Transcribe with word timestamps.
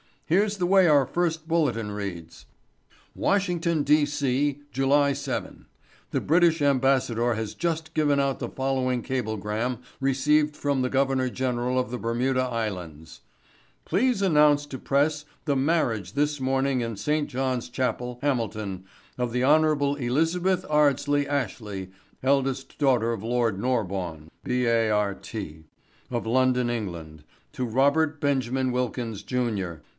Here's 0.25 0.57
the 0.57 0.65
way 0.65 0.87
our 0.87 1.05
first 1.05 1.47
bulletin 1.47 1.91
reads: 1.91 2.45
"'Washington, 3.13 3.83
D. 3.83 4.05
C.—July 4.05 5.11
7—The 5.11 6.21
British 6.21 6.61
ambassador 6.61 7.33
has 7.33 7.53
just 7.53 7.93
given 7.93 8.17
out 8.17 8.39
the 8.39 8.47
following 8.49 9.03
cablegram 9.03 9.79
received 9.99 10.55
from 10.55 10.81
the 10.81 10.89
Governor 10.89 11.29
General 11.29 11.77
of 11.77 11.91
the 11.91 11.97
Bermuda 11.97 12.43
Islands:—'Please 12.43 14.21
announce 14.21 14.65
to 14.67 14.79
press 14.79 15.25
the 15.45 15.57
marriage 15.57 16.13
this 16.13 16.39
morning 16.39 16.79
in 16.81 16.95
St. 16.95 17.27
John's 17.29 17.67
chapel, 17.69 18.17
Hamilton, 18.23 18.85
of 19.19 19.33
the 19.33 19.43
Hon. 19.43 19.65
Elizabeth 19.95 20.65
Ardsley 20.69 21.27
Ashley, 21.27 21.91
eldest 22.23 22.77
daughter 22.79 23.11
of 23.11 23.21
Lord 23.21 23.59
Norbonne, 23.59 24.31
Bart., 24.45 25.35
of 26.09 26.25
London, 26.25 26.69
England, 26.69 27.23
to 27.51 27.65
Robert 27.65 28.19
Benjamin 28.21 28.71
Wilkins, 28.71 29.21
Jr. 29.23 29.75